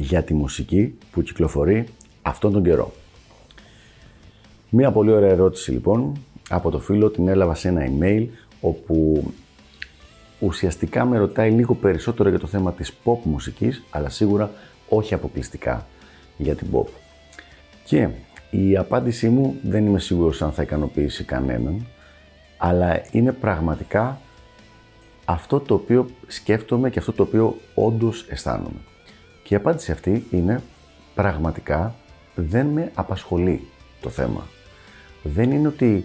για 0.00 0.22
τη 0.22 0.34
μουσική 0.34 0.98
που 1.12 1.22
κυκλοφορεί 1.22 1.84
αυτόν 2.22 2.52
τον 2.52 2.62
καιρό. 2.62 2.92
Μία 4.70 4.92
πολύ 4.92 5.12
ωραία 5.12 5.30
ερώτηση 5.30 5.70
λοιπόν 5.70 6.12
από 6.48 6.70
το 6.70 6.78
φίλο 6.78 7.10
την 7.10 7.28
έλαβα 7.28 7.54
σε 7.54 7.68
ένα 7.68 7.86
email 7.86 8.26
όπου 8.60 9.24
ουσιαστικά 10.40 11.04
με 11.04 11.18
ρωτάει 11.18 11.50
λίγο 11.50 11.74
περισσότερο 11.74 12.28
για 12.28 12.38
το 12.38 12.46
θέμα 12.46 12.72
της 12.72 12.92
pop 13.04 13.18
μουσικής 13.22 13.82
αλλά 13.90 14.08
σίγουρα 14.08 14.50
όχι 14.88 15.14
αποκλειστικά 15.14 15.86
για 16.36 16.54
την 16.54 16.66
pop. 16.72 16.86
Και 17.84 18.08
η 18.50 18.76
απάντησή 18.76 19.28
μου 19.28 19.56
δεν 19.62 19.86
είμαι 19.86 19.98
σίγουρος 19.98 20.42
αν 20.42 20.52
θα 20.52 20.62
ικανοποιήσει 20.62 21.24
κανέναν 21.24 21.86
αλλά 22.56 23.02
είναι 23.10 23.32
πραγματικά 23.32 24.20
αυτό 25.24 25.60
το 25.60 25.74
οποίο 25.74 26.06
σκέφτομαι 26.26 26.90
και 26.90 26.98
αυτό 26.98 27.12
το 27.12 27.22
οποίο 27.22 27.56
όντως 27.74 28.26
αισθάνομαι. 28.28 28.80
Και 29.48 29.54
η 29.54 29.56
απάντηση 29.56 29.92
αυτή 29.92 30.26
είναι 30.30 30.62
πραγματικά 31.14 31.94
δεν 32.34 32.66
με 32.66 32.90
απασχολεί 32.94 33.66
το 34.00 34.08
θέμα. 34.08 34.46
Δεν 35.22 35.50
είναι 35.50 35.68
ότι 35.68 36.04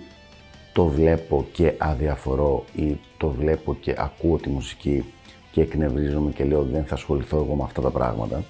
το 0.73 0.86
βλέπω 0.86 1.45
και 1.52 1.73
αδιαφορώ 1.77 2.66
ή 2.75 2.97
το 3.17 3.30
βλέπω 3.30 3.75
και 3.75 3.95
ακούω 3.97 4.38
τη 4.38 4.49
μουσική 4.49 5.03
και 5.52 5.61
εκνευρίζομαι 5.61 6.31
και 6.31 6.44
λέω 6.44 6.64
δεν 6.64 6.86
θα 6.86 6.94
ασχοληθώ 6.94 7.38
εγώ 7.38 7.55
με 7.55 7.64
αυτά 7.64 7.81
τα 7.81 7.89
πράγματα. 7.89 8.44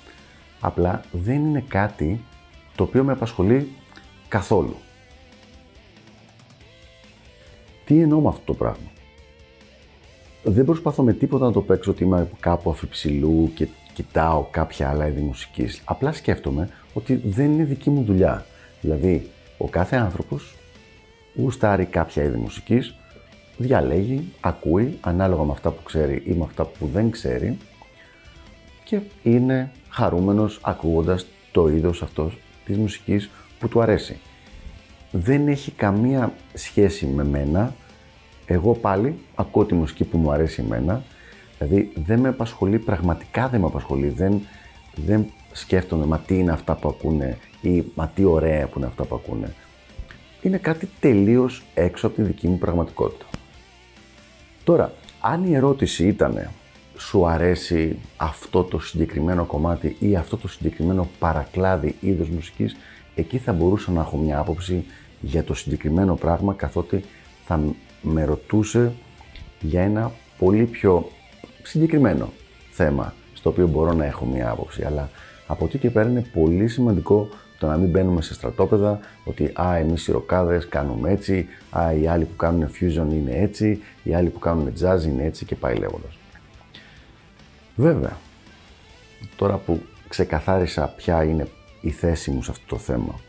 Απλά 0.60 1.02
δεν 1.12 1.46
είναι 1.46 1.64
κάτι 1.68 2.22
το 2.76 2.84
οποίο 2.84 3.04
με 3.04 3.12
απασχολεί 3.12 3.72
καθόλου. 4.28 4.76
Τι 7.86 8.00
εννοώ 8.00 8.20
με 8.20 8.28
αυτό 8.28 8.44
το 8.46 8.54
πράγμα; 8.54 8.92
Δεν 10.44 10.66
προσπαθώ 10.66 11.04
με 11.04 11.14
τίποτα 11.14 11.46
να 11.46 11.52
το 11.52 11.62
παίξω 11.62 11.92
ότι 11.92 12.04
είμαι 12.04 12.30
κάπου 12.40 12.70
αφιψηλού 12.70 13.52
και 13.56 13.68
κοιτάω 13.94 14.46
κάποια 14.52 14.90
άλλα 14.90 15.08
είδη 15.08 15.22
μουσικής. 15.22 15.82
Απλά 15.86 16.12
σκέφτομαι 16.12 16.70
ότι 16.94 17.22
δεν 17.26 17.52
είναι 17.52 17.64
δική 17.64 17.90
μου 17.90 18.04
δουλειά. 18.04 18.46
Δηλαδή, 18.82 19.30
ο 19.58 19.68
κάθε 19.68 19.96
άνθρωπος 19.96 20.56
γουστάρει 21.36 21.86
κάποια 21.86 22.24
είδη 22.24 22.38
μουσικής, 22.38 22.96
διαλέγει, 23.58 24.32
ακούει, 24.42 24.98
ανάλογα 25.02 25.44
με 25.44 25.52
αυτά 25.52 25.72
που 25.72 25.84
ξέρει 25.84 26.24
ή 26.26 26.32
με 26.32 26.44
αυτά 26.44 26.66
που 26.66 26.90
δεν 26.94 27.12
ξέρει 27.12 27.58
και 28.84 29.00
είναι 29.24 29.72
χαρούμενος 29.90 30.60
ακούγοντας 30.64 31.26
το 31.52 31.68
είδος 31.68 32.02
αυτός 32.02 32.38
της 32.66 32.78
μουσικής 32.78 33.30
που 33.60 33.68
του 33.68 33.82
αρέσει. 33.82 34.18
Δεν 35.12 35.48
έχει 35.48 35.72
καμία 35.72 36.34
σχέση 36.54 37.06
με 37.06 37.24
μένα. 37.24 37.74
Εγώ 38.46 38.74
πάλι 38.74 39.16
ακούω 39.36 39.66
τη 39.66 39.74
μουσική 39.74 40.04
που 40.04 40.18
μου 40.18 40.32
αρέσει 40.32 40.62
εμένα 40.66 41.04
Δηλαδή 41.58 41.92
δεν 42.06 42.20
με 42.20 42.28
απασχολεί, 42.28 42.80
πραγματικά 42.80 43.48
δεν 43.48 43.60
με 43.60 43.66
απασχολεί. 43.66 44.08
Δεν, 44.10 44.42
δεν 44.96 45.26
σκέφτομαι 45.52 46.06
μα 46.06 46.20
τι 46.20 46.38
είναι 46.38 46.52
αυτά 46.52 46.76
που 46.76 46.90
ακούνε 46.90 47.38
ή 47.62 47.84
μα 47.96 48.08
τι 48.16 48.24
ωραία 48.24 48.68
που 48.68 48.78
είναι 48.78 48.88
αυτά 48.88 49.04
που 49.04 49.16
ακούνε. 49.16 49.54
Είναι 50.42 50.58
κάτι 50.58 50.90
τελείως 51.00 51.64
έξω 51.74 52.08
από 52.08 52.16
τη 52.16 52.22
δική 52.22 52.48
μου 52.48 52.58
πραγματικότητα. 52.58 53.26
Τώρα, 54.64 54.94
αν 55.22 55.46
η 55.46 55.56
ερώτηση 55.56 56.08
ήταν 56.08 56.50
σου 56.98 57.28
αρέσει 57.28 58.00
αυτό 58.18 58.64
το 58.64 58.80
συγκεκριμένο 58.80 59.46
κομμάτι 59.46 59.96
ή 60.00 60.16
αυτό 60.16 60.38
το 60.38 60.48
συγκεκριμένο 60.48 61.10
παρακλάδι 61.20 61.96
είδος 62.00 62.30
μουσικής, 62.30 62.76
εκεί 63.16 63.38
θα 63.38 63.54
μπορούσα 63.54 63.92
να 63.92 64.02
έχω 64.02 64.18
μια 64.18 64.40
άποψη 64.40 64.86
για 65.22 65.44
το 65.44 65.54
συγκεκριμένο 65.54 66.16
πράγμα 66.16 66.54
καθότι 66.54 67.04
θα 67.46 67.60
με 68.02 68.24
ρωτούσε 68.24 68.94
για 69.60 69.82
ένα 69.82 70.12
πολύ 70.38 70.64
πιο 70.64 71.10
συγκεκριμένο 71.64 72.34
θέμα 72.72 73.14
στο 73.34 73.50
οποίο 73.50 73.68
μπορώ 73.68 73.94
να 73.94 74.06
έχω 74.06 74.26
μία 74.26 74.50
άποψη. 74.50 74.84
Αλλά 74.84 75.10
από 75.48 75.66
εκεί 75.66 75.78
και 75.78 75.90
πέρα 75.90 76.10
είναι 76.10 76.26
πολύ 76.34 76.68
σημαντικό 76.68 77.30
το 77.60 77.68
να 77.68 77.78
μην 77.78 77.90
μπαίνουμε 77.90 78.22
σε 78.22 78.34
στρατόπεδα 78.34 79.00
ότι 79.24 79.52
α, 79.62 79.76
εμείς 79.76 80.08
οι 80.08 80.12
ροκάδες 80.12 80.68
κάνουμε 80.68 81.12
έτσι, 81.12 81.48
α, 81.70 81.94
οι 81.94 82.08
άλλοι 82.08 82.26
που 82.26 82.36
κάνουν 82.36 82.68
fusion 82.68 83.08
είναι 83.12 83.32
έτσι, 83.32 83.82
οι 84.04 84.14
άλλοι 84.14 84.30
που 84.30 84.40
κάνουν 84.40 84.74
jazz 84.82 85.04
είναι 85.04 85.24
έτσι 85.24 85.46
και 85.46 85.56
πάει 85.56 85.76
λέγοντας. 85.76 86.18
Βέβαια, 87.76 88.18
τώρα 89.36 89.58
που 89.58 89.82
ξεκαθάρισα 90.08 90.94
ποια 90.98 91.24
είναι 91.24 91.48
η 91.82 91.90
θέση 91.90 92.32
μου 92.32 92.44
σε 92.44 92.52
αυτό 92.52 92.66
το 92.68 92.78
θέμα, 92.78 93.20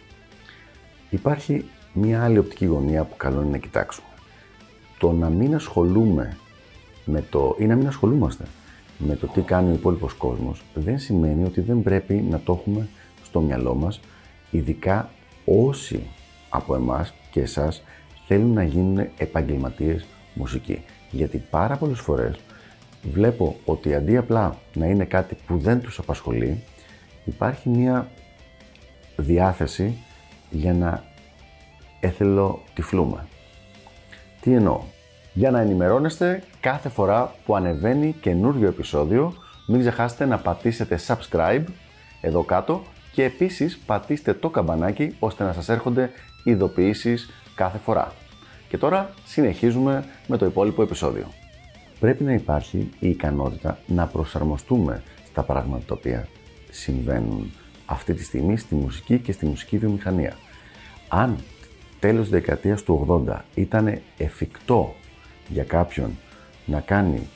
υπάρχει 1.11 1.65
μία 1.93 2.25
άλλη 2.25 2.39
οπτική 2.39 2.65
γωνία 2.65 3.05
που 3.05 3.17
καλό 3.17 3.41
είναι 3.41 3.51
να 3.51 3.59
κοιτάξουμε. 3.59 4.07
Το 4.99 5.13
να 5.13 5.29
μην 5.29 5.55
ασχολούμαι 5.55 6.37
με 7.05 7.25
το, 7.31 7.57
ή 7.59 7.65
να 7.65 7.77
μην 7.77 7.87
ασχολούμαστε 7.87 8.45
με 8.99 9.17
το 9.17 9.27
τι 9.27 9.41
κάνει 9.41 9.71
ο 9.71 9.75
υπόλοιπος 9.75 10.13
κόσμος, 10.13 10.63
δεν 10.75 10.99
σημαίνει 10.99 11.45
ότι 11.45 11.61
δεν 11.61 11.83
πρέπει 11.83 12.15
να 12.15 12.41
το 12.41 12.53
έχουμε 12.61 12.89
στο 13.25 13.41
μυαλό 13.41 13.75
μας, 13.75 14.01
ειδικά 14.51 15.11
όσοι 15.45 16.03
από 16.49 16.75
εμάς 16.75 17.15
και 17.31 17.41
εσάς 17.41 17.83
θέλουν 18.27 18.53
να 18.53 18.63
γίνουν 18.63 19.09
επαγγελματίες 19.19 20.07
μουσική. 20.35 20.85
Γιατί 21.11 21.39
πάρα 21.51 21.77
πολλές 21.77 22.01
φορές 22.01 22.37
βλέπω 23.03 23.57
ότι 23.65 23.95
αντί 23.95 24.17
απλά 24.17 24.59
να 24.75 24.87
είναι 24.87 25.05
κάτι 25.05 25.37
που 25.47 25.59
δεν 25.59 25.81
τους 25.81 25.99
απασχολεί, 25.99 26.63
υπάρχει 27.25 27.69
μια 27.69 28.09
διάθεση 29.17 29.99
για 30.51 30.75
να 30.75 31.05
έθελο 32.01 32.63
τυφλούμε. 32.75 33.27
Τι 34.41 34.55
εννοώ; 34.55 34.81
Για 35.35 35.51
να 35.51 35.61
ενημερώνεστε 35.61 36.43
κάθε 36.61 36.89
φορά 36.89 37.35
που 37.45 37.57
ανεβαίνει 37.57 38.17
καινούριο 38.21 38.69
επεισόδιο. 38.69 39.35
Μην 39.67 39.81
ξεχάσετε 39.81 40.25
να 40.25 40.39
πατήσετε 40.39 40.99
subscribe 41.07 41.65
εδώ 42.21 42.43
κάτω 42.43 42.83
και 43.13 43.25
επίσης 43.25 43.79
πατήστε 43.87 44.35
το 44.35 44.51
καμπανάκι 44.51 45.17
ώστε 45.19 45.45
να 45.45 45.53
σας 45.53 45.69
έρχονται 45.69 46.11
ειδοποιήσεις 46.45 47.31
κάθε 47.55 47.79
φορά. 47.79 48.13
Και 48.69 48.79
τώρα 48.79 49.11
συνεχίζουμε 49.25 50.05
με 50.27 50.37
το 50.37 50.47
υπόλοιπο 50.47 50.83
επεισόδιο. 50.83 51.27
Πρέπει 52.01 52.25
να 52.25 52.33
υπάρχει 52.33 52.91
η 52.99 53.09
ικανότητα 53.09 53.79
να 53.87 54.07
προσαρμοστούμε 54.07 55.03
στα 55.27 55.43
πράγματα 55.43 55.85
τα 55.87 55.95
οποία 55.95 56.29
συμβαίνουν 56.71 57.53
αυτή 57.87 58.15
τη 58.15 58.25
στιγμή 58.25 58.57
στη 58.57 58.75
μουσική 58.75 59.19
και 59.19 59.33
στη 59.33 59.47
μουσική 59.47 59.79
βιομηχανία. 59.79 60.37
Αν 61.09 61.39
τέλος 62.01 62.29
δεκαετίας 62.29 62.83
του 62.83 63.25
80 63.29 63.37
ήταν 63.55 64.01
εφικτό 64.17 64.95
για 65.49 65.65
κάποιον 65.65 66.11
να 66.67 66.81
κάνει 66.81 67.29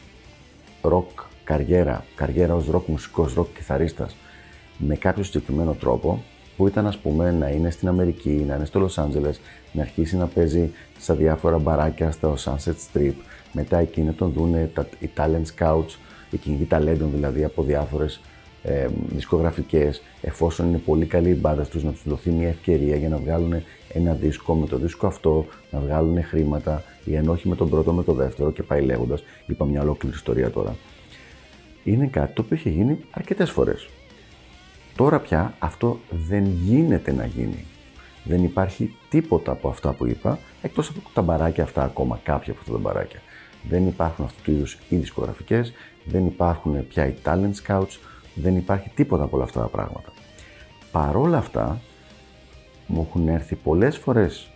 ροκ 0.83 1.09
καριέρα, 1.45 2.05
καριέρα 2.15 2.55
ως 2.55 2.67
ροκ 2.67 2.87
μουσικός, 2.87 3.35
ροκ 3.35 3.55
κιθαρίστας 3.55 4.17
με 4.79 4.97
κάποιο 4.97 5.23
συγκεκριμένο 5.23 5.73
τρόπο 5.73 6.23
που 6.57 6.67
ήταν 6.67 6.87
ας 6.87 6.99
πούμε 6.99 7.31
να 7.31 7.49
είναι 7.49 7.71
στην 7.71 7.89
Αμερική, 7.89 8.45
να 8.49 8.55
είναι 8.55 8.65
στο 8.65 8.79
Λος 8.79 8.99
Άντζελες, 8.99 9.41
να 9.73 9.83
αρχίσει 9.83 10.17
να 10.17 10.27
παίζει 10.27 10.71
στα 10.99 11.15
διάφορα 11.15 11.59
μπαράκια 11.59 12.11
στο 12.11 12.37
Sunset 12.45 12.75
Strip, 12.93 13.15
μετά 13.53 13.79
εκεί 13.79 14.01
να 14.01 14.13
τον 14.13 14.33
δούνε 14.33 14.71
τα, 14.75 14.87
οι 14.99 15.11
talent 15.17 15.45
scouts, 15.59 15.97
οι 16.31 16.37
κυνηγοί 16.37 16.65
ταλέντων 16.65 17.11
δηλαδή 17.11 17.45
από 17.45 17.63
διάφορες 17.63 18.21
ε, 18.63 18.89
δισκογραφικές, 19.09 20.03
εφόσον 20.21 20.69
είναι 20.69 20.79
πολύ 20.79 21.07
καλή 21.07 21.29
η 21.29 21.39
μπάντα 21.41 21.63
τους, 21.63 21.85
να 21.85 21.91
τους 21.91 22.03
δοθεί 22.05 22.31
μια 22.31 22.49
ευκαιρία 22.49 22.97
για 22.97 23.09
να 23.09 23.17
βγάλουν 23.17 23.55
ένα 23.93 24.13
δίσκο, 24.13 24.55
με 24.55 24.67
το 24.67 24.77
δίσκο 24.77 25.07
αυτό 25.07 25.47
να 25.71 25.81
βγάλουν 25.81 26.25
χρήματα 26.25 26.83
ή 27.05 27.17
αν 27.17 27.29
όχι 27.29 27.49
με 27.49 27.57
τον 27.57 27.69
πρώτο, 27.69 27.93
με 27.93 28.03
το 28.03 28.13
δεύτερο 28.13 28.53
και 28.53 28.63
πάει 28.63 28.83
λέγοντας. 28.83 29.23
Είπα 29.47 29.65
μια 29.65 29.83
ολόκληρη 29.83 30.15
ιστορία 30.15 30.51
τώρα. 30.51 30.77
Είναι 31.85 32.07
κάτι 32.07 32.33
το 32.33 32.43
οποίο 32.43 32.57
έχει 32.57 32.71
γίνει 32.71 32.99
αρκετές 33.11 33.51
φορές. 33.51 33.89
Τώρα 34.97 35.21
πια 35.21 35.55
αυτό 35.59 35.99
δεν 36.29 36.45
γίνεται 36.45 37.13
να 37.13 37.27
γίνει. 37.27 37.65
Δεν 38.25 38.45
υπάρχει 38.45 38.95
τίποτα 39.09 39.53
από 39.53 39.69
αυτά 39.69 39.93
που 39.93 40.07
είπα, 40.07 40.39
εκτός 40.63 40.89
από 40.89 41.01
τα 41.15 41.23
μπαράκια 41.23 41.65
αυτά 41.65 41.83
ακόμα, 41.83 42.21
κάποια 42.23 42.53
από 42.53 42.61
αυτά 42.61 42.73
τα 42.73 42.79
μπαράκια. 42.79 43.21
Δεν 43.69 43.87
υπάρχουν 43.87 44.25
αυτού 44.25 44.43
του 44.43 44.51
είδους 44.51 44.79
οι 44.89 44.97
δισκογραφικές, 44.97 45.73
δεν 46.05 46.27
υπάρχουν 46.27 46.89
πια 46.89 47.07
οι 47.07 47.15
talent 47.25 47.53
scouts, 47.67 47.99
δεν 48.41 48.57
υπάρχει 48.57 48.89
τίποτα 48.95 49.23
από 49.25 49.37
όλα 49.37 49.45
αυτά 49.45 49.61
τα 49.61 49.67
πράγματα. 49.67 50.13
Παρόλα 50.93 51.39
αυτά, 51.39 51.81
μου 52.87 53.07
έχουν 53.09 53.29
έρθει 53.29 53.55
πολλές 53.55 53.97
φορές 53.97 54.51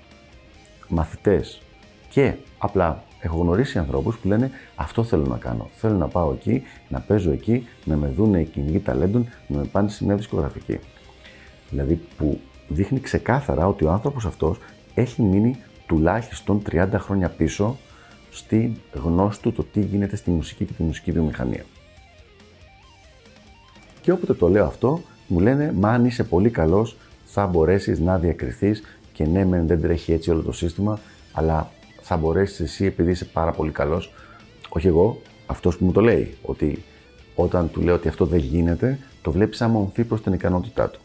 μαθητές 0.88 1.62
και 2.08 2.34
απλά 2.58 3.02
Έχω 3.24 3.38
γνωρίσει 3.38 3.78
ανθρώπους 3.78 4.16
που 4.16 4.28
λένε 4.28 4.50
Αυτό 4.74 5.04
θέλω 5.04 5.26
να 5.26 5.36
κάνω. 5.36 5.68
Θέλω 5.72 5.96
να 5.96 6.08
πάω 6.08 6.32
εκεί, 6.32 6.62
να 6.88 7.00
παίζω 7.00 7.30
εκεί, 7.30 7.66
να 7.84 7.96
με 7.96 8.08
δουν 8.08 8.34
οι 8.34 8.44
κυνηγοί 8.44 8.78
ταλέντων, 8.78 9.28
να 9.46 9.58
με 9.58 9.64
πάνε 9.64 9.88
σε 9.88 10.04
μια 10.04 10.16
δισκογραφική. 10.16 10.78
Δηλαδή 11.70 12.00
που 12.16 12.40
δείχνει 12.68 13.00
ξεκάθαρα 13.00 13.66
ότι 13.66 13.84
ο 13.84 13.90
άνθρωπος 13.90 14.24
αυτός 14.26 14.58
έχει 14.94 15.22
μείνει 15.22 15.56
τουλάχιστον 15.86 16.62
30 16.70 16.88
χρόνια 16.94 17.28
πίσω 17.28 17.76
στη 18.30 18.80
γνώση 18.92 19.40
του 19.40 19.52
το 19.52 19.64
τι 19.64 19.80
γίνεται 19.80 20.16
στη 20.16 20.30
μουσική 20.30 20.64
και 20.64 20.72
τη 20.72 20.82
μουσική 20.82 21.12
βιομηχανία. 21.12 21.64
Και 24.02 24.12
όποτε 24.12 24.34
το 24.34 24.48
λέω 24.48 24.64
αυτό, 24.64 25.00
μου 25.26 25.40
λένε 25.40 25.72
Μα 25.78 25.90
αν 25.90 26.04
είσαι 26.04 26.24
πολύ 26.24 26.50
καλός, 26.50 26.96
θα 27.24 27.46
μπορέσεις 27.46 27.98
να 28.00 28.18
διακριθείς 28.18 28.82
και 29.12 29.24
ναι, 29.24 29.44
μεν 29.44 29.66
δεν 29.66 29.80
τρέχει 29.80 30.12
έτσι 30.12 30.30
όλο 30.30 30.42
το 30.42 30.52
σύστημα, 30.52 30.98
αλλά 31.32 31.70
θα 32.00 32.16
μπορέσεις 32.16 32.60
εσύ 32.60 32.84
επειδή 32.84 33.10
είσαι 33.10 33.24
πάρα 33.24 33.52
πολύ 33.52 33.70
καλός. 33.70 34.12
Όχι 34.68 34.86
εγώ, 34.86 35.20
αυτός 35.46 35.78
που 35.78 35.84
μου 35.84 35.92
το 35.92 36.00
λέει. 36.00 36.34
Ότι 36.42 36.82
όταν 37.34 37.70
του 37.70 37.80
λέω 37.80 37.94
ότι 37.94 38.08
αυτό 38.08 38.26
δεν 38.26 38.38
γίνεται, 38.38 38.98
το 39.22 39.30
βλέπεις 39.30 39.56
σαν 39.56 39.70
μορφή 39.70 40.04
προς 40.04 40.22
την 40.22 40.32
ικανότητά 40.32 40.90
του. 40.90 41.00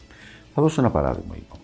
Θα 0.54 0.62
δώσω 0.62 0.80
ένα 0.80 0.90
παράδειγμα 0.90 1.34
λοιπόν. 1.34 1.58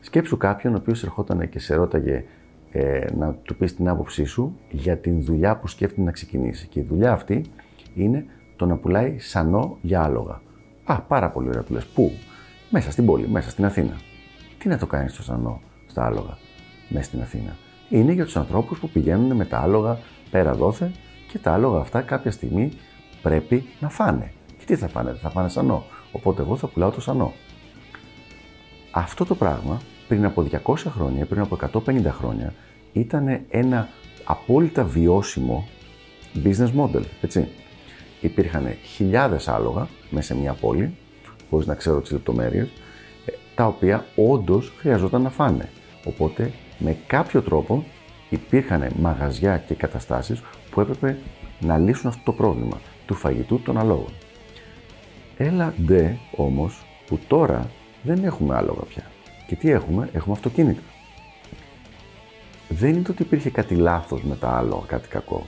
Σκέψου 0.00 0.36
κάποιον 0.36 0.74
ο 0.74 0.76
οποίος 0.76 1.02
ερχόταν 1.02 1.48
και 1.48 1.58
σε 1.58 1.74
ρώταγε 1.74 2.24
ε, 2.72 3.06
να 3.18 3.34
του 3.42 3.56
πεις 3.56 3.76
την 3.76 3.88
άποψή 3.88 4.24
σου 4.24 4.56
για 4.70 4.96
την 4.96 5.24
δουλειά 5.24 5.56
που 5.56 5.68
σκέφτεται 5.68 6.02
να 6.02 6.10
ξεκινήσει. 6.10 6.66
Και 6.66 6.80
η 6.80 6.82
δουλειά 6.82 7.12
αυτή 7.12 7.44
είναι 7.94 8.26
το 8.56 8.66
να 8.66 8.76
πουλάει 8.76 9.18
σανό 9.18 9.78
για 9.82 10.02
άλογα. 10.02 10.40
Α, 10.86 11.00
πάρα 11.00 11.30
πολύ 11.30 11.48
ωραία 11.48 11.62
του 11.62 11.72
λες. 11.72 11.86
Πού; 11.86 12.12
Μέσα 12.70 12.90
στην 12.90 13.06
πόλη, 13.06 13.28
μέσα 13.28 13.50
στην 13.50 13.64
Αθήνα. 13.64 13.96
Τι 14.58 14.68
να 14.68 14.78
το 14.78 14.86
κάνεις 14.86 15.12
στο 15.12 15.22
σανό, 15.22 15.60
στα 15.86 16.06
άλογα, 16.06 16.38
μέσα 16.88 17.04
στην 17.04 17.20
Αθήνα; 17.20 17.56
Είναι 17.88 18.12
για 18.12 18.24
τους 18.24 18.36
ανθρώπους 18.36 18.78
που 18.78 18.88
πηγαίνουν 18.88 19.36
με 19.36 19.44
τα 19.44 19.58
άλογα 19.58 19.98
πέρα 20.30 20.54
δόθε 20.54 20.92
και 21.28 21.38
τα 21.38 21.52
άλογα 21.52 21.80
αυτά 21.80 22.00
κάποια 22.00 22.30
στιγμή 22.30 22.72
πρέπει 23.22 23.64
να 23.80 23.88
φάνε. 23.88 24.32
Και 24.58 24.64
τι 24.64 24.76
θα 24.76 24.88
φάνε, 24.88 25.10
δεν 25.10 25.20
θα 25.20 25.30
φάνε 25.30 25.48
σανό. 25.48 25.84
Οπότε 26.12 26.42
εγώ 26.42 26.56
θα 26.56 26.66
πουλάω 26.66 26.90
το 26.90 27.00
σανό. 27.00 27.32
Αυτό 28.90 29.24
το 29.24 29.34
πράγμα 29.34 29.80
πριν 30.08 30.24
από 30.24 30.46
200 30.64 30.74
χρόνια, 30.76 31.26
πριν 31.26 31.40
από 31.40 31.58
150 31.86 32.04
χρόνια, 32.04 32.54
ήταν 32.92 33.40
ένα 33.48 33.88
απόλυτα 34.24 34.84
βιώσιμο 34.84 35.68
business 36.44 36.70
model, 36.76 37.02
έτσι. 37.20 37.48
Υπήρχαν 38.20 38.76
χιλιάδες 38.94 39.48
άλογα 39.48 39.88
μέσα 40.10 40.34
σε 40.34 40.40
μια 40.40 40.52
πόλη, 40.52 40.94
χωρίς 41.50 41.66
να 41.66 41.74
ξέρω 41.74 42.00
τις 42.00 42.10
λεπτομέρειες, 42.10 42.68
ε, 43.26 43.32
τα 43.54 43.66
οποία 43.66 44.06
όντως 44.16 44.72
χρειαζόταν 44.78 45.22
να 45.22 45.30
φάνε. 45.30 45.68
Οπότε, 46.04 46.52
με 46.78 46.96
κάποιο 47.06 47.42
τρόπο, 47.42 47.84
υπήρχαν 48.28 48.90
μαγαζιά 48.96 49.58
και 49.58 49.74
καταστάσεις 49.74 50.42
που 50.70 50.80
έπρεπε 50.80 51.18
να 51.60 51.78
λύσουν 51.78 52.08
αυτό 52.08 52.22
το 52.24 52.32
πρόβλημα 52.32 52.80
του 53.06 53.14
φαγητού 53.14 53.60
των 53.60 53.78
αλόγων. 53.78 54.12
Έλα 55.36 55.74
ντε 55.84 56.18
όμως 56.36 56.86
που 57.06 57.18
τώρα 57.28 57.70
δεν 58.02 58.24
έχουμε 58.24 58.54
άλογα 58.56 58.82
πια. 58.82 59.10
Και 59.46 59.56
τι 59.56 59.70
έχουμε, 59.70 60.08
έχουμε 60.12 60.34
αυτοκίνητα. 60.34 60.80
Δεν 62.68 62.90
είναι 62.90 63.06
ότι 63.10 63.22
υπήρχε 63.22 63.50
κάτι 63.50 63.74
λάθος 63.74 64.22
με 64.22 64.36
τα 64.36 64.48
άλογα, 64.48 64.84
κάτι 64.86 65.08
κακό. 65.08 65.46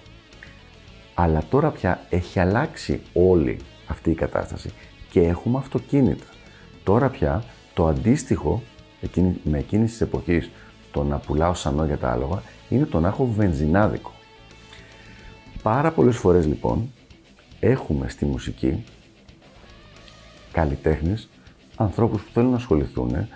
Αλλά 1.21 1.43
τώρα 1.51 1.71
πια 1.71 2.01
έχει 2.11 2.41
αλλάξει 2.41 3.01
όλη 3.13 3.57
αυτή 3.87 4.11
η 4.11 4.15
κατάσταση 4.15 4.71
και 5.11 5.21
έχουμε 5.21 5.59
αυτοκίνητα. 5.59 6.25
Τώρα 6.85 7.09
πια 7.09 7.45
το 7.75 7.87
αντίστοιχο 7.87 8.63
με 9.43 9.59
εκείνη 9.59 9.85
της 9.85 10.01
εποχής 10.01 10.51
το 10.91 11.05
να 11.05 11.19
πουλάω 11.19 11.55
σανό 11.55 11.85
για 11.85 11.99
τα 11.99 12.11
άλογα 12.11 12.43
είναι 12.69 12.85
το 12.85 13.01
να 13.01 13.09
έχω 13.09 13.27
βενζινάδικο. 13.27 14.13
Πάρα 15.63 15.93
πολλές 15.93 16.17
φορές 16.17 16.47
λοιπόν 16.47 16.93
έχουμε 17.61 18.09
στη 18.09 18.25
μουσική 18.25 18.85
καλλιτέχνες, 20.53 21.29
ανθρώπους 21.77 22.23
που 22.23 22.31
θέλουν 22.33 22.51
να 22.51 22.57
ασχοληθούν 22.57 23.29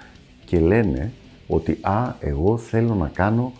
και 0.44 0.61
λένε 0.61 1.12
ότι 1.46 1.79
«Α, 1.81 2.14
εγώ 2.20 2.56
θέλω 2.56 2.94
να 2.94 3.08
κάνω 3.08 3.52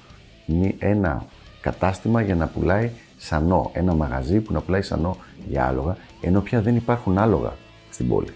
ένα 0.78 1.26
κατάστημα 1.60 2.22
για 2.22 2.34
να 2.34 2.46
πουλάει 2.46 2.90
σανό, 3.22 3.70
ένα 3.72 3.94
μαγαζί 3.94 4.40
που 4.40 4.52
να 4.52 4.60
πουλάει 4.60 4.82
σανό 4.82 5.16
για 5.48 5.66
άλογα, 5.66 5.96
ενώ 6.20 6.40
πια 6.40 6.60
δεν 6.60 6.76
υπάρχουν 6.76 7.19
άλογα 7.19 7.52
στην 7.90 8.08
πόλη. 8.08 8.32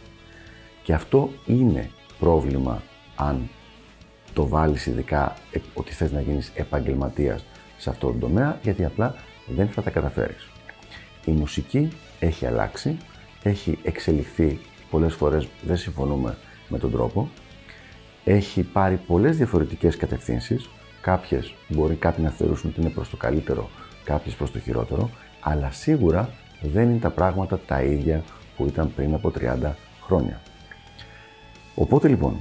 Και 0.82 0.94
αυτό 0.94 1.30
είναι 1.46 1.90
πρόβλημα 2.18 2.82
αν 3.16 3.48
το 4.32 4.48
βάλεις 4.48 4.86
ειδικά 4.86 5.34
ε, 5.52 5.58
ότι 5.74 5.92
θες 5.92 6.12
να 6.12 6.20
γίνεις 6.20 6.52
επαγγελματίας 6.54 7.44
σε 7.76 7.90
αυτό 7.90 8.06
το 8.06 8.18
τομέα, 8.18 8.58
γιατί 8.62 8.84
απλά 8.84 9.14
δεν 9.46 9.68
θα 9.68 9.82
τα 9.82 9.90
καταφέρεις. 9.90 10.48
Η 11.24 11.30
μουσική 11.30 11.92
έχει 12.20 12.46
αλλάξει, 12.46 12.96
έχει 13.42 13.78
εξελιχθεί 13.82 14.60
πολλές 14.90 15.14
φορές, 15.14 15.48
δεν 15.66 15.76
συμφωνούμε 15.76 16.36
με 16.68 16.78
τον 16.78 16.90
τρόπο, 16.90 17.28
έχει 18.24 18.62
πάρει 18.62 18.96
πολλές 18.96 19.36
διαφορετικές 19.36 19.96
κατευθύνσεις, 19.96 20.68
κάποιες 21.00 21.54
μπορεί 21.68 21.94
κάποιοι 21.94 22.24
να 22.24 22.30
θεωρήσουν 22.30 22.70
ότι 22.70 22.80
είναι 22.80 22.90
προς 22.90 23.10
το 23.10 23.16
καλύτερο, 23.16 23.68
κάποιες 24.06 24.34
προς 24.34 24.50
το 24.50 24.58
χειρότερο, 24.58 25.10
αλλά 25.40 25.70
σίγουρα 25.70 26.28
δεν 26.62 26.90
είναι 26.90 26.98
τα 26.98 27.10
πράγματα 27.10 27.58
τα 27.66 27.82
ίδια 27.82 28.22
που 28.56 28.66
ήταν 28.66 28.92
πριν 28.94 29.14
από 29.14 29.32
30 29.40 29.72
χρόνια. 30.02 30.40
Οπότε 31.74 32.08
λοιπόν, 32.08 32.36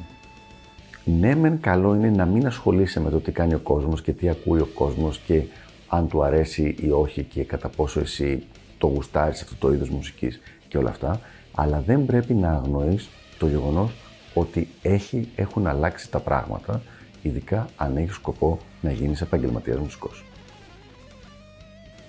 ναι 1.06 1.36
μεν 1.36 1.60
καλό 1.60 1.96
είναι 1.96 2.10
να 2.10 2.26
μην 2.26 2.46
ασχολείσαι 2.46 3.00
με 3.00 3.10
το 3.10 3.20
τι 3.20 3.32
κάνει 3.32 3.54
ο 3.54 3.60
κόσμος 3.60 4.02
και 4.02 4.12
τι 4.12 4.30
ακούει 4.30 4.60
ο 4.60 4.70
κόσμος 4.74 5.20
και 5.20 5.44
αν 5.88 6.08
του 6.08 6.24
αρέσει 6.24 6.76
ή 6.80 6.92
όχι 6.92 7.24
και 7.24 7.44
κατά 7.44 7.70
πόσο 7.70 8.00
εσύ 8.00 8.44
το 8.78 8.88
γουστάρεις 8.88 9.42
αυτό 9.42 9.56
το 9.60 9.74
είδος 9.74 9.90
μουσικής 9.90 10.40
και 10.68 10.78
όλα 10.78 10.90
αυτά, 10.90 11.20
αλλά 11.56 11.80
δεν 11.80 12.06
πρέπει 12.06 12.34
να 12.34 12.52
αγνοείς 12.52 13.10
το 13.40 13.48
γεγονός 13.48 13.92
ότι 14.34 14.68
έχει, 14.82 15.28
έχουν 15.36 15.68
αλλάξει 15.68 16.12
τα 16.12 16.20
πράγματα, 16.20 16.82
ειδικά 17.22 17.68
αν 17.76 17.98
έχεις 17.98 18.16
σκοπό 18.16 18.60
να 18.82 18.92
γίνεις 18.92 19.22
επαγγελματίας 19.22 19.78
μουσικός. 19.78 20.24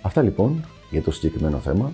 Αυτά 0.06 0.22
λοιπόν 0.22 0.64
για 0.90 1.02
το 1.02 1.10
συγκεκριμένο 1.10 1.58
θέμα. 1.58 1.92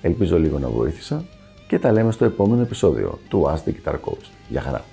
Ελπίζω 0.00 0.38
λίγο 0.38 0.58
να 0.58 0.68
βοήθησα 0.68 1.24
και 1.68 1.78
τα 1.78 1.92
λέμε 1.92 2.12
στο 2.12 2.24
επόμενο 2.24 2.62
επεισόδιο 2.62 3.18
του 3.28 3.46
Ask 3.46 3.68
the 3.68 3.72
Guitar 3.72 3.94
Coach. 3.94 4.26
Γεια 4.48 4.60
χαρά! 4.60 4.84